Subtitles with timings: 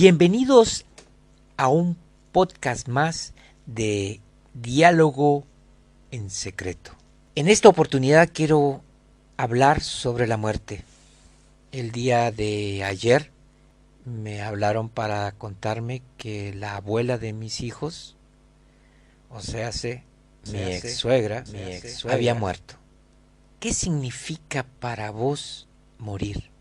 [0.00, 0.84] Bienvenidos
[1.56, 1.96] a un
[2.30, 3.34] podcast más
[3.66, 4.20] de
[4.54, 5.44] Diálogo
[6.12, 6.92] en Secreto.
[7.34, 8.80] En esta oportunidad quiero
[9.36, 10.84] hablar sobre la muerte.
[11.72, 13.32] El día de ayer
[14.04, 18.14] me hablaron para contarme que la abuela de mis hijos,
[19.30, 19.72] o sea,
[20.52, 22.76] mi ex suegra, mi ex había muerto.
[23.58, 25.66] ¿Qué significa para vos
[25.98, 26.52] morir?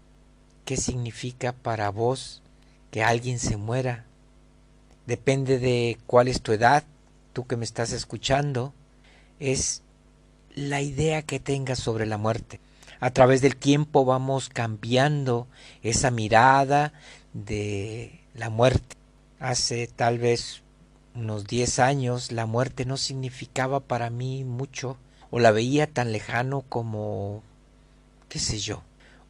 [0.65, 2.41] ¿Qué significa para vos
[2.91, 4.05] que alguien se muera.
[5.05, 6.83] Depende de cuál es tu edad,
[7.33, 8.73] tú que me estás escuchando,
[9.39, 9.83] es
[10.55, 12.59] la idea que tengas sobre la muerte.
[12.99, 15.47] A través del tiempo vamos cambiando
[15.83, 16.93] esa mirada
[17.33, 18.95] de la muerte.
[19.39, 20.63] Hace tal vez
[21.13, 24.97] unos 10 años la muerte no significaba para mí mucho
[25.29, 27.43] o la veía tan lejano como,
[28.29, 28.81] qué sé yo.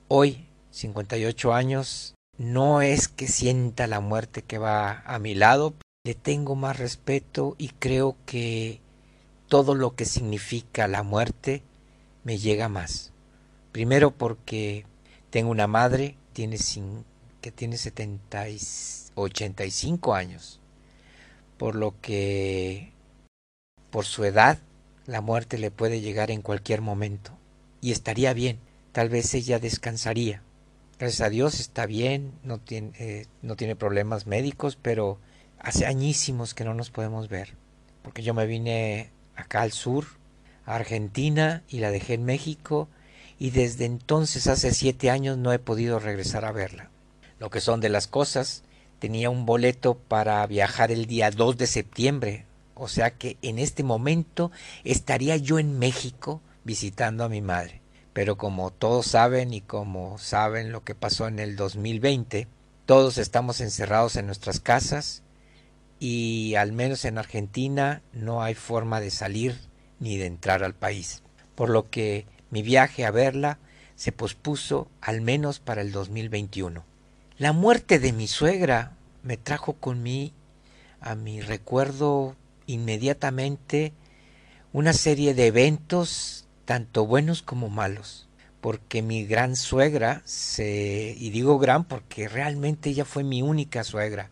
[0.07, 6.13] Hoy, 58 años, no es que sienta la muerte que va a mi lado, le
[6.13, 8.79] tengo más respeto y creo que
[9.47, 11.63] todo lo que significa la muerte
[12.23, 13.11] me llega más.
[13.71, 14.85] Primero porque
[15.29, 18.59] tengo una madre que tiene 70 y
[19.15, 20.59] 85 años,
[21.57, 22.91] por lo que
[23.89, 24.59] por su edad
[25.07, 27.31] la muerte le puede llegar en cualquier momento
[27.81, 28.59] y estaría bien,
[28.91, 30.43] tal vez ella descansaría
[30.99, 35.19] gracias a Dios está bien, no tiene, eh, no tiene problemas médicos, pero
[35.59, 37.53] hace añísimos que no nos podemos ver,
[38.01, 40.05] porque yo me vine acá al sur,
[40.65, 42.87] a Argentina, y la dejé en México,
[43.39, 46.89] y desde entonces, hace siete años, no he podido regresar a verla.
[47.39, 48.63] Lo que son de las cosas,
[48.97, 53.83] tenía un boleto para viajar el día 2 de septiembre, o sea que en este
[53.83, 54.51] momento
[54.83, 57.81] estaría yo en México visitando a mi madre
[58.17, 62.47] pero como todos saben y como saben lo que pasó en el 2020,
[62.87, 65.21] todos estamos encerrados en nuestras casas
[65.99, 69.59] y al menos en Argentina no hay forma de salir
[69.99, 71.21] ni de entrar al país,
[71.53, 73.59] por lo que mi viaje a verla
[73.95, 76.83] se pospuso al menos para el 2021.
[77.37, 80.33] La muerte de mi suegra me trajo con mí
[81.01, 82.35] a mi recuerdo
[82.65, 83.93] inmediatamente
[84.73, 88.27] una serie de eventos tanto buenos como malos,
[88.59, 94.29] porque mi gran suegra, se, y digo gran porque realmente ella fue mi única suegra,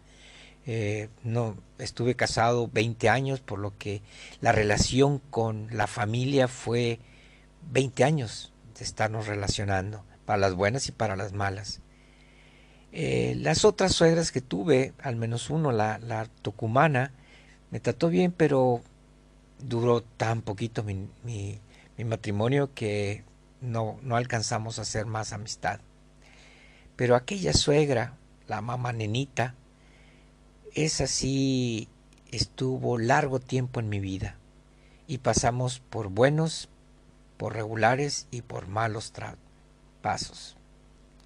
[0.65, 4.01] eh, no estuve casado 20 años, por lo que
[4.41, 6.99] la relación con la familia fue
[7.71, 11.79] 20 años de estarnos relacionando, para las buenas y para las malas.
[12.91, 17.13] Eh, las otras suegras que tuve, al menos uno, la, la tucumana,
[17.71, 18.81] me trató bien, pero
[19.59, 21.61] duró tan poquito mi, mi,
[21.97, 23.23] mi matrimonio que
[23.61, 25.79] no, no alcanzamos a hacer más amistad.
[26.95, 28.17] Pero aquella suegra,
[28.47, 29.55] la mamá nenita,
[30.73, 31.89] esa sí
[32.31, 34.35] estuvo largo tiempo en mi vida
[35.07, 36.69] y pasamos por buenos,
[37.37, 39.13] por regulares y por malos
[40.01, 40.57] pasos.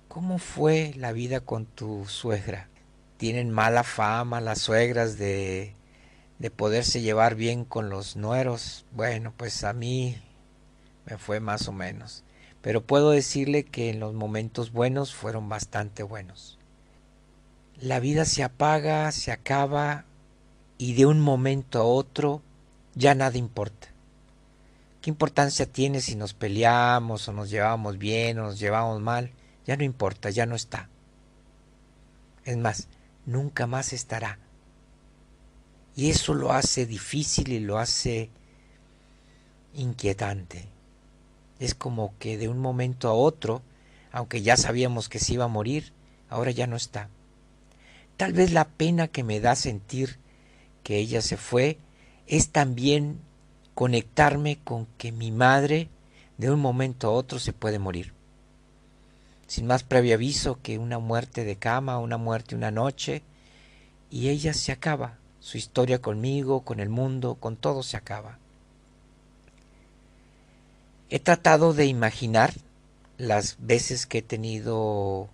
[0.08, 2.68] ¿Cómo fue la vida con tu suegra?
[3.18, 5.74] ¿Tienen mala fama las suegras de,
[6.40, 8.86] de poderse llevar bien con los nueros?
[8.92, 10.18] Bueno, pues a mí
[11.10, 12.24] me fue más o menos.
[12.62, 16.58] Pero puedo decirle que en los momentos buenos fueron bastante buenos.
[17.80, 20.06] La vida se apaga, se acaba
[20.78, 22.42] y de un momento a otro
[22.96, 23.88] ya nada importa.
[25.02, 29.32] ¿Qué importancia tiene si nos peleamos o nos llevamos bien o nos llevamos mal?
[29.66, 30.90] Ya no importa, ya no está.
[32.44, 32.90] Es más,
[33.26, 34.40] nunca más estará.
[35.96, 38.30] Y eso lo hace difícil y lo hace
[39.74, 40.68] inquietante.
[41.60, 43.62] Es como que de un momento a otro,
[44.12, 45.94] aunque ya sabíamos que se iba a morir,
[46.30, 47.10] ahora ya no está.
[48.18, 50.18] Tal vez la pena que me da sentir
[50.84, 51.78] que ella se fue
[52.28, 53.20] es también
[53.74, 55.90] conectarme con que mi madre
[56.38, 58.14] de un momento a otro se puede morir.
[59.48, 63.24] Sin más previo aviso que una muerte de cama, una muerte una noche,
[64.10, 65.18] y ella se acaba.
[65.40, 68.38] Su historia conmigo, con el mundo, con todo se acaba.
[71.12, 72.54] He tratado de imaginar
[73.18, 75.30] las veces que he tenido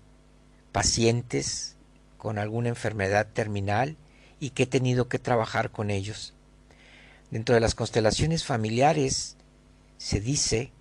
[0.71, 1.75] pacientes
[2.17, 3.97] con alguna enfermedad terminal
[4.39, 6.33] y que he tenido que trabajar con ellos.
[7.29, 9.35] Dentro de las constelaciones familiares
[9.97, 10.71] se dice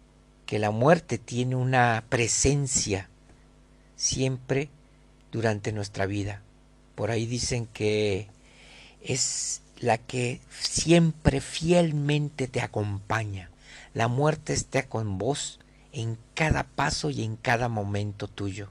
[0.47, 3.09] que la muerte tiene una presencia
[3.97, 4.69] siempre
[5.33, 6.43] durante nuestra vida.
[6.95, 8.29] Por ahí dicen que
[9.03, 13.51] es la que siempre fielmente te acompaña.
[13.95, 15.61] La muerte está con vos
[15.93, 18.71] en cada paso y en cada momento tuyo.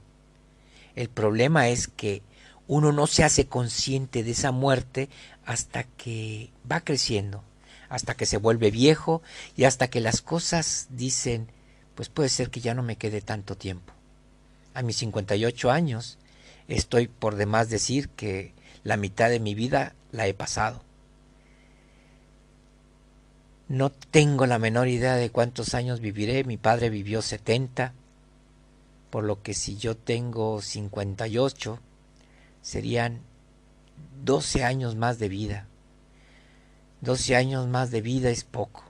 [0.94, 2.22] El problema es que
[2.66, 5.08] uno no se hace consciente de esa muerte
[5.44, 7.42] hasta que va creciendo,
[7.88, 9.22] hasta que se vuelve viejo
[9.56, 11.48] y hasta que las cosas dicen,
[11.94, 13.92] pues puede ser que ya no me quede tanto tiempo.
[14.74, 16.18] A mis 58 años
[16.68, 20.82] estoy por demás decir que la mitad de mi vida la he pasado.
[23.68, 26.44] No tengo la menor idea de cuántos años viviré.
[26.44, 27.94] Mi padre vivió 70,
[29.10, 31.78] por lo que si yo tengo 58,
[32.60, 33.20] serían
[34.22, 35.66] 12 años más de vida.
[37.00, 38.84] 12 años más de vida es poco.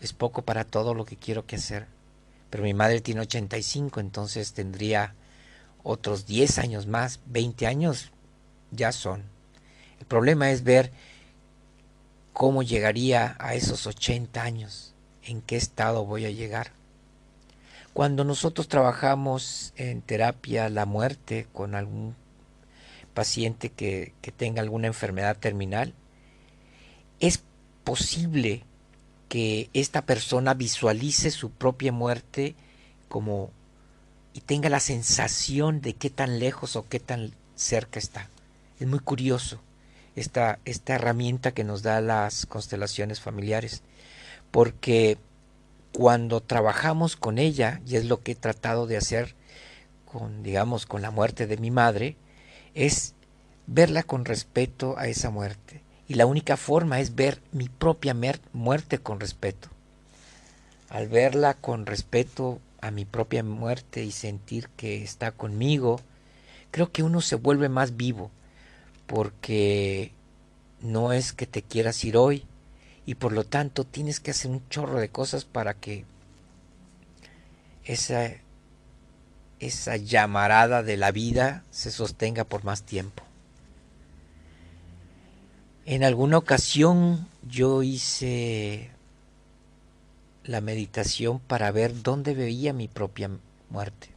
[0.00, 1.86] Es poco para todo lo que quiero que hacer.
[2.50, 5.14] Pero mi madre tiene 85, entonces tendría
[5.82, 8.12] otros 10 años más, 20 años
[8.70, 9.22] ya son.
[10.00, 10.92] El problema es ver
[12.32, 14.94] cómo llegaría a esos 80 años,
[15.24, 16.72] en qué estado voy a llegar.
[17.92, 22.16] Cuando nosotros trabajamos en terapia la muerte con algún
[23.12, 25.92] paciente que, que tenga alguna enfermedad terminal,
[27.20, 27.42] es
[27.84, 28.64] posible
[29.28, 32.54] que esta persona visualice su propia muerte
[33.08, 33.50] como
[34.34, 38.30] y tenga la sensación de qué tan lejos o qué tan cerca está.
[38.80, 39.60] Es muy curioso
[40.16, 43.82] esta, esta herramienta que nos da las constelaciones familiares,
[44.50, 45.18] porque
[45.92, 49.34] cuando trabajamos con ella, y es lo que he tratado de hacer
[50.06, 52.16] con, digamos, con la muerte de mi madre,
[52.74, 53.14] es
[53.66, 55.82] verla con respeto a esa muerte.
[56.08, 58.14] Y la única forma es ver mi propia
[58.52, 59.68] muerte con respeto.
[60.88, 66.00] Al verla con respeto a mi propia muerte y sentir que está conmigo,
[66.70, 68.30] creo que uno se vuelve más vivo,
[69.12, 70.10] porque
[70.80, 72.46] no es que te quieras ir hoy
[73.04, 76.06] y por lo tanto tienes que hacer un chorro de cosas para que
[77.84, 78.30] esa,
[79.60, 83.22] esa llamarada de la vida se sostenga por más tiempo.
[85.84, 88.92] En alguna ocasión yo hice
[90.44, 93.28] la meditación para ver dónde veía mi propia
[93.68, 94.08] muerte.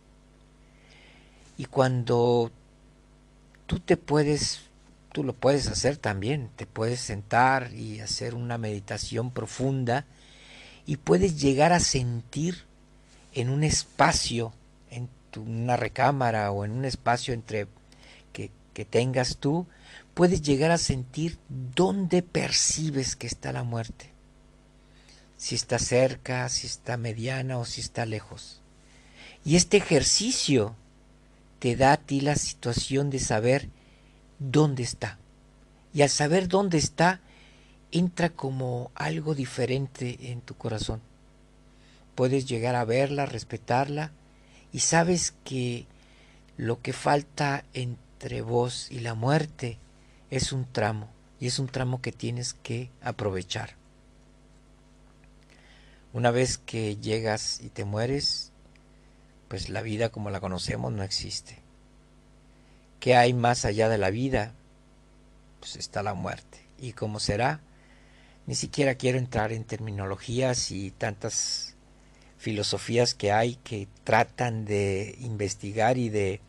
[1.57, 2.49] Y cuando
[3.65, 4.61] tú te puedes
[5.15, 6.49] tú lo puedes hacer también.
[6.57, 10.05] Te puedes sentar y hacer una meditación profunda
[10.85, 12.65] y puedes llegar a sentir
[13.33, 14.51] en un espacio,
[14.91, 15.07] en
[15.37, 17.67] una recámara o en un espacio entre
[18.33, 19.65] que, que tengas tú,
[20.15, 24.09] puedes llegar a sentir dónde percibes que está la muerte.
[25.37, 28.59] Si está cerca, si está mediana o si está lejos.
[29.45, 30.75] Y este ejercicio
[31.59, 33.69] te da a ti la situación de saber
[34.39, 35.17] dónde está.
[35.93, 37.21] Y al saber dónde está,
[37.91, 41.01] entra como algo diferente en tu corazón.
[42.15, 44.11] Puedes llegar a verla, respetarla,
[44.71, 45.87] y sabes que
[46.57, 49.77] lo que falta entre vos y la muerte
[50.29, 51.09] es un tramo,
[51.39, 53.75] y es un tramo que tienes que aprovechar.
[56.13, 58.51] Una vez que llegas y te mueres,
[59.47, 61.64] pues la vida como la conocemos no existe.
[63.05, 64.55] ¿Qué hay más allá de la vida?
[65.59, 66.57] Pues está la muerte.
[66.79, 67.59] ¿Y cómo será?
[68.47, 71.75] Ni siquiera quiero entrar en terminologías y tantas
[72.39, 76.41] filosofías que hay que tratan de investigar y de,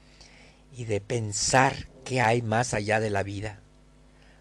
[0.75, 3.61] y de pensar qué hay más allá de la vida.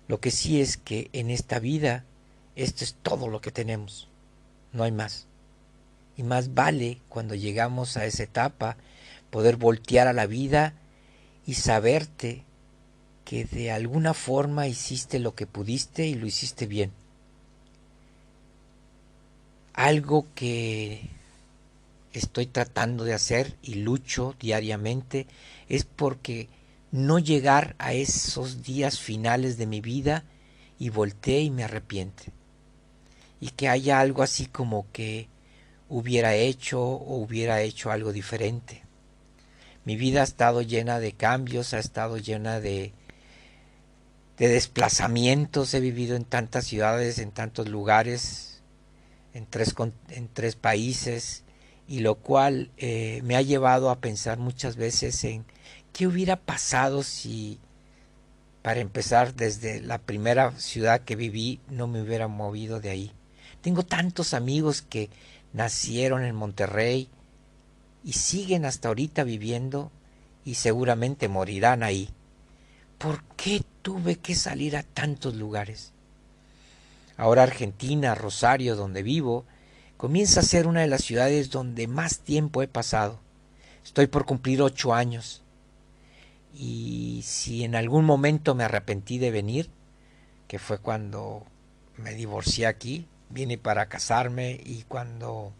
[0.07, 2.05] Lo que sí es que en esta vida
[2.55, 4.07] esto es todo lo que tenemos,
[4.71, 5.27] no hay más.
[6.15, 8.77] Y más vale cuando llegamos a esa etapa
[9.31, 10.75] poder voltear a la vida
[11.45, 12.43] y saberte
[13.23, 16.91] que de alguna forma hiciste lo que pudiste y lo hiciste bien.
[19.73, 21.09] Algo que
[22.13, 25.27] estoy tratando de hacer y lucho diariamente
[25.67, 26.47] es porque
[26.91, 30.23] no llegar a esos días finales de mi vida
[30.79, 32.31] y volteé y me arrepiente.
[33.41, 35.27] Y que haya algo así como que
[35.89, 38.84] hubiera hecho o hubiera hecho algo diferente.
[39.85, 42.93] Mi vida ha estado llena de cambios, ha estado llena de,
[44.37, 45.73] de desplazamientos.
[45.75, 48.63] He vivido en tantas ciudades, en tantos lugares,
[49.33, 49.75] en tres,
[50.09, 51.43] en tres países,
[51.87, 55.45] y lo cual eh, me ha llevado a pensar muchas veces en
[55.93, 57.59] qué hubiera pasado si,
[58.63, 63.11] para empezar, desde la primera ciudad que viví, no me hubiera movido de ahí.
[63.61, 65.11] Tengo tantos amigos que
[65.53, 67.09] nacieron en Monterrey,
[68.05, 69.91] y siguen hasta ahorita viviendo
[70.45, 72.09] y seguramente morirán ahí.
[72.99, 75.91] ¿Por qué tuve que salir a tantos lugares?
[77.17, 79.45] Ahora Argentina, Rosario, donde vivo,
[79.97, 83.19] comienza a ser una de las ciudades donde más tiempo he pasado.
[83.83, 85.41] Estoy por cumplir ocho años.
[86.57, 89.69] y si en algún momento me arrepentí de venir,
[90.47, 91.43] que fue cuando
[91.97, 95.51] me divorcié aquí, vine para casarme y cuando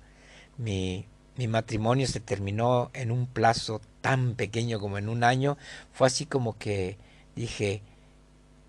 [0.58, 1.06] mi,
[1.38, 5.58] mi matrimonio se terminó en un plazo tan pequeño como en un año,
[5.94, 6.98] fue así como que
[7.36, 7.82] dije,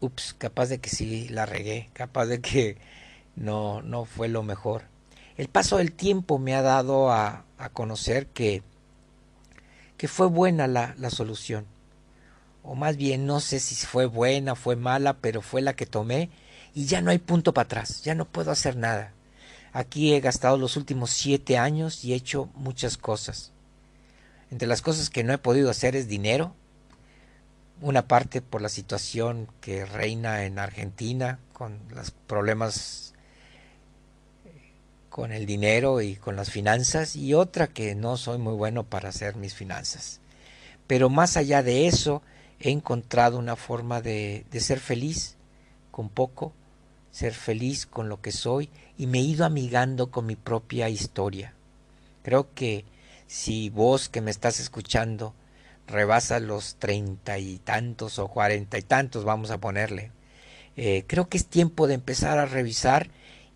[0.00, 2.76] ups, capaz de que sí la regué, capaz de que
[3.36, 4.84] no, no fue lo mejor.
[5.36, 8.62] El paso del tiempo me ha dado a, a conocer que,
[9.96, 11.66] que fue buena la, la solución.
[12.62, 16.30] O más bien, no sé si fue buena, fue mala, pero fue la que tomé
[16.74, 19.12] y ya no hay punto para atrás, ya no puedo hacer nada.
[19.76, 23.52] Aquí he gastado los últimos siete años y he hecho muchas cosas.
[24.50, 26.54] Entre las cosas que no he podido hacer es dinero,
[27.82, 33.12] una parte por la situación que reina en Argentina, con los problemas
[35.10, 39.10] con el dinero y con las finanzas, y otra que no soy muy bueno para
[39.10, 40.20] hacer mis finanzas.
[40.86, 42.22] Pero más allá de eso,
[42.60, 45.36] he encontrado una forma de, de ser feliz
[45.90, 46.54] con poco,
[47.16, 48.68] ser feliz con lo que soy,
[48.98, 51.54] y me he ido amigando con mi propia historia.
[52.22, 52.84] Creo que
[53.26, 55.32] si vos que me estás escuchando
[55.86, 60.10] rebasa los treinta y tantos o cuarenta y tantos, vamos a ponerle,
[60.76, 63.08] eh, creo que es tiempo de empezar a revisar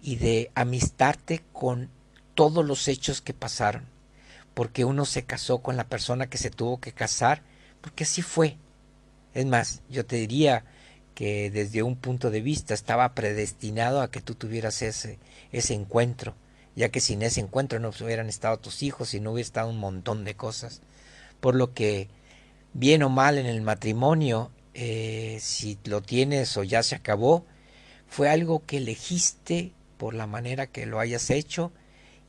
[0.03, 1.91] y de amistarte con
[2.35, 3.85] todos los hechos que pasaron,
[4.55, 7.43] porque uno se casó con la persona que se tuvo que casar,
[7.83, 8.57] porque así fue.
[9.35, 10.65] Es más, yo te diría
[11.21, 15.19] que desde un punto de vista estaba predestinado a que tú tuvieras ese,
[15.53, 16.35] ese encuentro,
[16.75, 19.77] ya que sin ese encuentro no hubieran estado tus hijos y no hubiera estado un
[19.77, 20.81] montón de cosas.
[21.41, 22.09] Por lo que,
[22.73, 27.45] bien o mal en el matrimonio, eh, si lo tienes o ya se acabó,
[28.09, 31.71] fue algo que elegiste por la manera que lo hayas hecho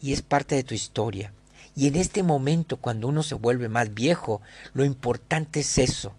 [0.02, 1.32] y es parte de tu historia.
[1.78, 4.42] Y en este momento, cuando uno se vuelve más viejo,
[4.74, 6.14] lo importante es eso,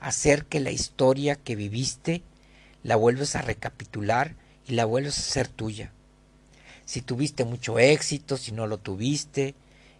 [0.00, 2.22] hacer que la historia que viviste
[2.82, 4.34] la vuelves a recapitular
[4.66, 5.92] y la vuelves a ser tuya.
[6.84, 9.54] Si tuviste mucho éxito, si no lo tuviste,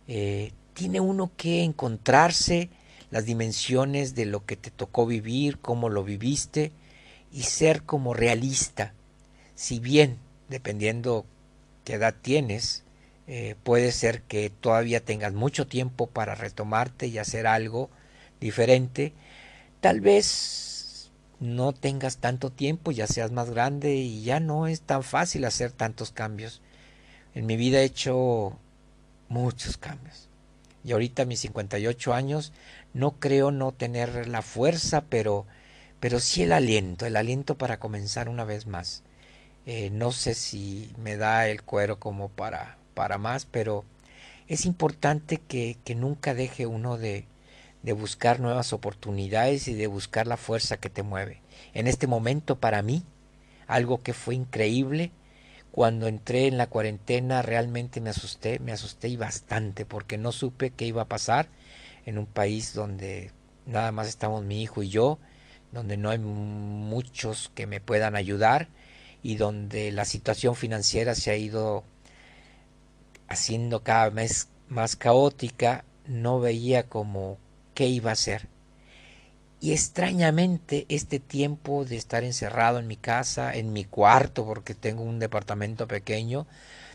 [0.06, 2.68] eh, tiene uno que encontrarse
[3.10, 6.72] las dimensiones de lo que te tocó vivir, cómo lo viviste
[7.32, 8.92] y ser como realista.
[9.54, 11.24] Si bien, dependiendo
[11.84, 12.84] qué edad tienes,
[13.26, 17.90] eh, puede ser que todavía tengas mucho tiempo para retomarte y hacer algo
[18.40, 19.12] diferente,
[19.86, 25.04] tal vez no tengas tanto tiempo, ya seas más grande y ya no es tan
[25.04, 26.60] fácil hacer tantos cambios.
[27.36, 28.58] En mi vida he hecho
[29.28, 30.28] muchos cambios.
[30.82, 32.52] Y ahorita a mis 58 años
[32.94, 35.46] no creo no tener la fuerza, pero,
[36.00, 39.04] pero sí el aliento, el aliento para comenzar una vez más.
[39.66, 43.84] Eh, no sé si me da el cuero como para, para más, pero
[44.48, 47.24] es importante que, que nunca deje uno de,
[47.86, 51.40] de buscar nuevas oportunidades y de buscar la fuerza que te mueve.
[51.72, 53.04] En este momento para mí,
[53.68, 55.12] algo que fue increíble,
[55.70, 60.70] cuando entré en la cuarentena realmente me asusté, me asusté y bastante porque no supe
[60.70, 61.48] qué iba a pasar
[62.06, 63.30] en un país donde
[63.66, 65.20] nada más estamos mi hijo y yo,
[65.70, 68.66] donde no hay muchos que me puedan ayudar
[69.22, 71.84] y donde la situación financiera se ha ido
[73.28, 77.38] haciendo cada vez más caótica, no veía como
[77.76, 78.48] qué iba a hacer.
[79.60, 85.02] Y extrañamente este tiempo de estar encerrado en mi casa, en mi cuarto, porque tengo
[85.02, 86.46] un departamento pequeño,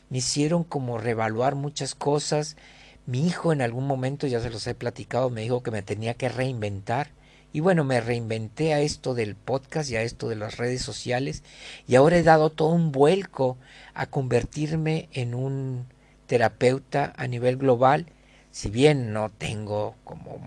[0.09, 2.57] me hicieron como revaluar muchas cosas.
[3.05, 6.15] Mi hijo en algún momento, ya se los he platicado, me dijo que me tenía
[6.15, 7.11] que reinventar.
[7.53, 11.43] Y bueno, me reinventé a esto del podcast y a esto de las redes sociales.
[11.88, 13.57] Y ahora he dado todo un vuelco
[13.93, 15.85] a convertirme en un
[16.27, 18.07] terapeuta a nivel global.
[18.51, 20.39] Si bien no tengo como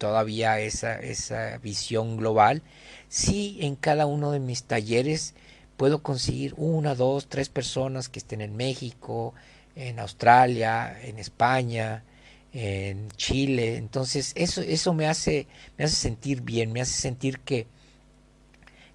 [0.00, 2.62] todavía esa, esa visión global,
[3.08, 5.34] sí en cada uno de mis talleres
[5.76, 9.34] puedo conseguir una, dos, tres personas que estén en México,
[9.76, 12.02] en Australia, en España,
[12.54, 13.76] en Chile.
[13.76, 17.66] Entonces, eso, eso me hace, me hace sentir bien, me hace sentir que,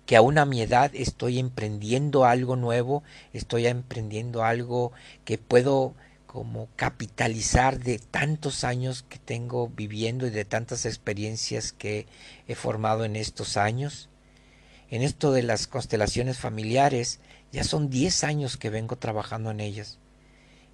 [0.08, 4.92] que aún a mi edad estoy emprendiendo algo nuevo, estoy emprendiendo algo
[5.24, 5.94] que puedo
[6.36, 12.08] como capitalizar de tantos años que tengo viviendo y de tantas experiencias que
[12.46, 14.10] he formado en estos años.
[14.90, 17.22] En esto de las constelaciones familiares,
[17.54, 19.98] ya son 10 años que vengo trabajando en ellas.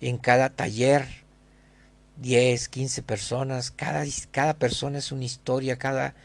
[0.01, 1.07] En cada taller,
[2.17, 6.15] 10, 15 personas, cada, cada persona es una historia, cada,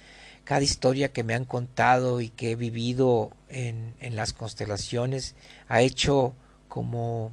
[0.44, 5.34] cada historia que me han contado y que he vivido en, en las constelaciones
[5.68, 6.34] ha hecho
[6.68, 7.32] como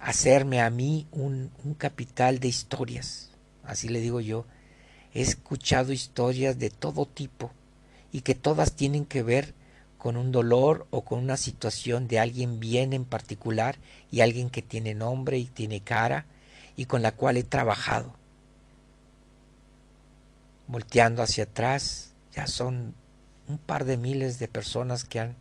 [0.00, 3.30] hacerme a mí un, un capital de historias,
[3.64, 4.46] así le digo yo,
[5.14, 7.50] he escuchado historias de todo tipo
[8.12, 9.54] y que todas tienen que ver
[9.98, 13.76] con un dolor o con una situación de alguien bien en particular
[14.10, 16.26] y alguien que tiene nombre y tiene cara
[16.76, 18.14] y con la cual he trabajado.
[20.68, 22.94] Volteando hacia atrás, ya son
[23.48, 25.36] un par de miles de personas que han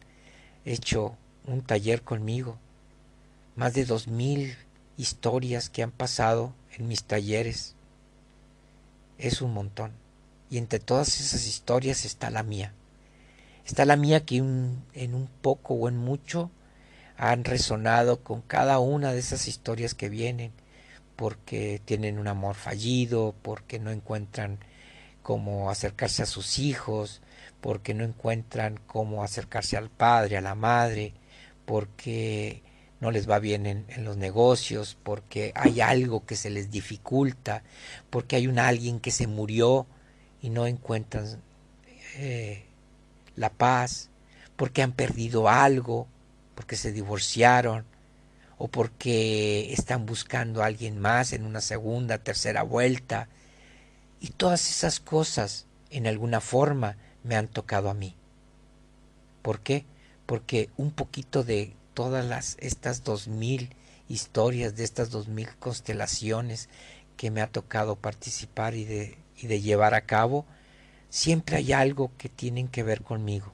[0.63, 2.57] hecho un taller conmigo,
[3.55, 4.55] más de dos mil
[4.97, 7.75] historias que han pasado en mis talleres.
[9.17, 9.91] Es un montón.
[10.49, 12.73] Y entre todas esas historias está la mía.
[13.65, 16.51] Está la mía que en un poco o en mucho
[17.17, 20.51] han resonado con cada una de esas historias que vienen,
[21.15, 24.59] porque tienen un amor fallido, porque no encuentran
[25.23, 27.21] cómo acercarse a sus hijos,
[27.61, 31.13] porque no encuentran cómo acercarse al padre, a la madre,
[31.65, 32.61] porque
[33.05, 37.61] no les va bien en, los negocios, porque hay algo que se les dificulta,
[38.09, 39.85] porque hay un alguien que se murió
[40.41, 41.39] y no encuentran
[42.15, 42.65] eh,
[43.35, 44.09] la paz,
[44.55, 46.07] porque han perdido algo,
[46.55, 47.85] porque se divorciaron,
[48.57, 53.27] o porque están buscando a alguien más en una segunda, tercera vuelta.
[54.19, 58.15] Y todas esas cosas, en alguna forma, me han tocado a mí.
[59.43, 59.85] ¿Por qué?
[60.25, 63.75] Porque un poquito de todas las, estas dos mil
[64.07, 66.69] historias, de estas dos mil constelaciones
[67.17, 70.45] que me ha tocado participar y de, y de llevar a cabo,
[71.09, 73.51] siempre hay algo que tienen que ver conmigo.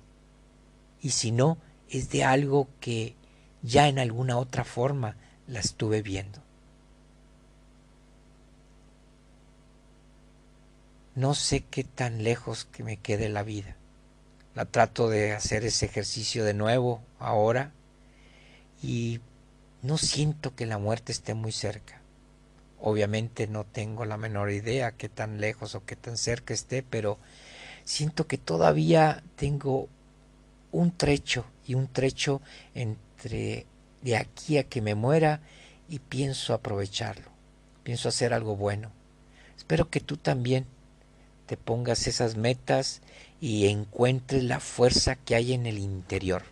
[1.01, 1.57] Y si no,
[1.89, 3.15] es de algo que
[3.61, 5.15] ya en alguna otra forma
[5.47, 6.41] la estuve viendo.
[11.15, 13.75] No sé qué tan lejos que me quede la vida.
[14.55, 17.71] La trato de hacer ese ejercicio de nuevo ahora
[18.81, 19.19] y
[19.81, 22.01] no siento que la muerte esté muy cerca.
[22.79, 27.19] Obviamente no tengo la menor idea qué tan lejos o qué tan cerca esté, pero
[27.83, 29.87] siento que todavía tengo
[30.71, 32.41] un trecho y un trecho
[32.73, 33.65] entre
[34.01, 35.41] de aquí a que me muera
[35.87, 37.29] y pienso aprovecharlo,
[37.83, 38.91] pienso hacer algo bueno.
[39.57, 40.65] Espero que tú también
[41.45, 43.01] te pongas esas metas
[43.39, 46.43] y encuentres la fuerza que hay en el interior,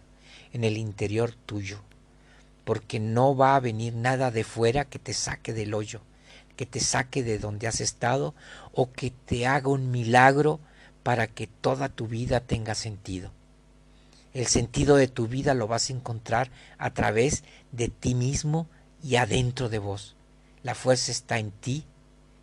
[0.54, 1.82] en el interior tuyo,
[2.70, 6.02] porque no va a venir nada de fuera que te saque del hoyo,
[6.56, 8.36] que te saque de donde has estado
[8.74, 10.60] o que te haga un milagro
[11.02, 13.32] para que toda tu vida tenga sentido.
[14.36, 18.68] El sentido de tu vida lo vas a encontrar a través de ti mismo
[19.02, 20.16] y adentro de vos.
[20.62, 21.86] La fuerza está en ti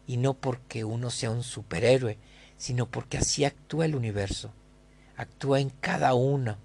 [0.08, 2.18] y no porque uno sea un superhéroe,
[2.58, 4.50] sino porque así actúa el universo.
[5.16, 6.56] Actúa en cada uno.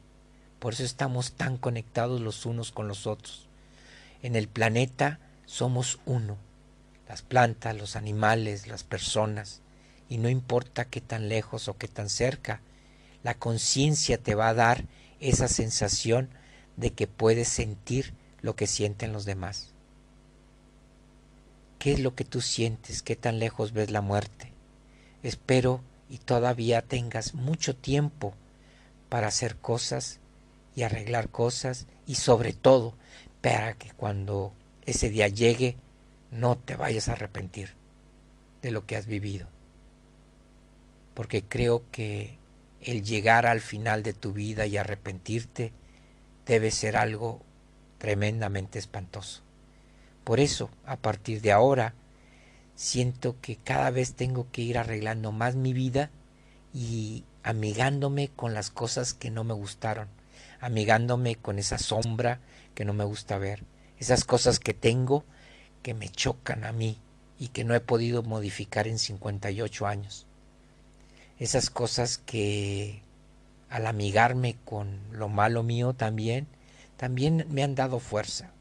[0.58, 3.51] Por eso estamos tan conectados los unos con los otros.
[4.22, 6.38] En el planeta somos uno.
[7.08, 9.62] Las plantas, los animales, las personas.
[10.10, 12.62] Y no importa qué tan lejos o qué tan cerca,
[13.24, 14.86] la conciencia te va a dar
[15.20, 16.30] esa sensación
[16.78, 19.72] de que puedes sentir lo que sienten los demás.
[21.80, 23.02] ¿Qué es lo que tú sientes?
[23.02, 24.52] ¿Qué tan lejos ves la muerte?
[25.24, 28.34] Espero y todavía tengas mucho tiempo
[29.10, 30.20] para hacer cosas
[30.76, 32.94] y arreglar cosas y sobre todo
[33.42, 34.54] para que cuando
[34.86, 35.76] ese día llegue
[36.32, 37.74] no te vayas a arrepentir
[38.62, 39.48] de lo que has vivido.
[41.14, 42.38] Porque creo que
[42.82, 45.74] el llegar al final de tu vida y arrepentirte
[46.46, 47.42] debe ser algo
[47.98, 49.42] tremendamente espantoso.
[50.24, 51.94] Por eso, a partir de ahora,
[52.76, 56.10] siento que cada vez tengo que ir arreglando más mi vida
[56.74, 60.08] y amigándome con las cosas que no me gustaron,
[60.60, 62.40] amigándome con esa sombra
[62.76, 63.64] que no me gusta ver,
[64.00, 65.24] esas cosas que tengo
[65.84, 66.98] que me chocan a mí
[67.40, 70.28] y que no he podido modificar en 58 años
[71.42, 73.02] esas cosas que
[73.68, 76.46] al amigarme con lo malo mío también,
[76.98, 78.52] también me han dado fuerza.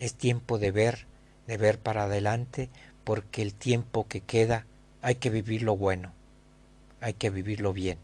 [0.00, 1.06] Es tiempo de ver,
[1.46, 2.68] de ver para adelante,
[3.04, 4.66] porque el tiempo que queda
[5.00, 6.12] hay que vivirlo bueno,
[7.00, 7.96] hay que vivirlo bien.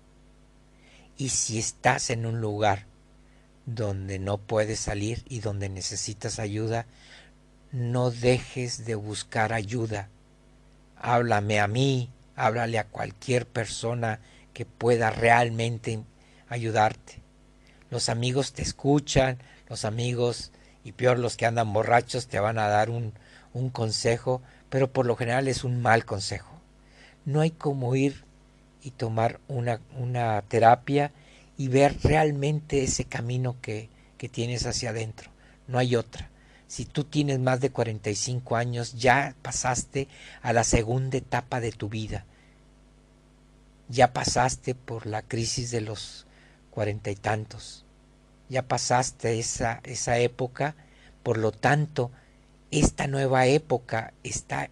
[1.18, 2.86] Y si estás en un lugar
[3.74, 6.86] donde no puedes salir y donde necesitas ayuda,
[7.70, 10.08] no dejes de buscar ayuda.
[10.96, 14.20] Háblame a mí, háblale a cualquier persona
[14.54, 16.00] que pueda realmente
[16.48, 17.20] ayudarte.
[17.90, 20.50] Los amigos te escuchan, los amigos,
[20.82, 23.12] y peor los que andan borrachos, te van a dar un,
[23.52, 26.58] un consejo, pero por lo general es un mal consejo.
[27.26, 28.24] No hay como ir
[28.82, 31.12] y tomar una, una terapia
[31.58, 35.30] y ver realmente ese camino que, que tienes hacia adentro.
[35.66, 36.30] No hay otra.
[36.68, 40.08] Si tú tienes más de 45 años, ya pasaste
[40.40, 42.24] a la segunda etapa de tu vida.
[43.88, 46.26] Ya pasaste por la crisis de los
[46.70, 47.84] cuarenta y tantos.
[48.48, 50.76] Ya pasaste esa, esa época,
[51.22, 52.12] por lo tanto,
[52.70, 54.70] esta nueva época está,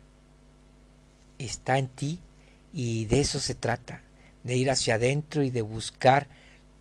[1.38, 2.20] está en ti
[2.72, 4.02] y de eso se trata,
[4.44, 6.28] de ir hacia adentro y de buscar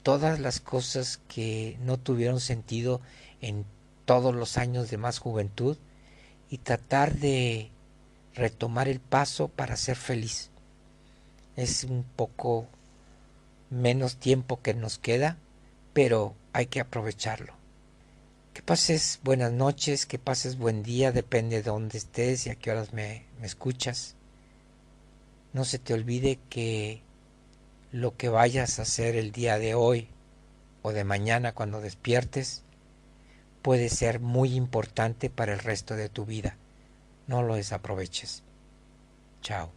[0.05, 3.01] todas las cosas que no tuvieron sentido
[3.41, 3.65] en
[4.05, 5.77] todos los años de más juventud
[6.47, 7.71] y tratar de
[8.35, 10.51] retomar el paso para ser feliz.
[11.55, 12.67] Es un poco
[13.71, 15.37] menos tiempo que nos queda,
[15.91, 17.53] pero hay que aprovecharlo.
[18.53, 22.69] Que pases buenas noches, que pases buen día, depende de dónde estés y a qué
[22.69, 24.13] horas me, me escuchas.
[25.51, 27.01] No se te olvide que
[27.95, 30.09] lo que vayas a hacer el día de hoy
[30.81, 32.61] o de mañana cuando despiertes
[33.61, 36.57] puede ser muy importante para el resto de tu vida.
[37.27, 38.43] No lo desaproveches.
[39.41, 39.71] Chao.